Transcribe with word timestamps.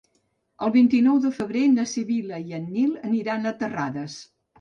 El 0.67 0.71
vint-i-nou 0.75 1.19
de 1.25 1.31
febrer 1.35 1.61
na 1.73 1.85
Sibil·la 1.91 2.39
i 2.53 2.57
en 2.61 2.65
Nil 2.79 2.97
aniran 3.11 3.45
a 3.45 3.53
Terrades. 3.61 4.17